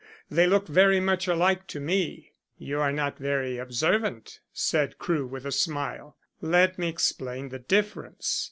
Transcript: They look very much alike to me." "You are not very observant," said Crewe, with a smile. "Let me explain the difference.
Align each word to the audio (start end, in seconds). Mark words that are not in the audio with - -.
They 0.31 0.47
look 0.47 0.67
very 0.67 0.99
much 0.99 1.27
alike 1.27 1.67
to 1.67 1.79
me." 1.79 2.31
"You 2.57 2.79
are 2.79 2.91
not 2.91 3.19
very 3.19 3.59
observant," 3.59 4.39
said 4.51 4.97
Crewe, 4.97 5.27
with 5.27 5.45
a 5.45 5.51
smile. 5.51 6.17
"Let 6.41 6.79
me 6.79 6.89
explain 6.89 7.49
the 7.49 7.59
difference. 7.59 8.39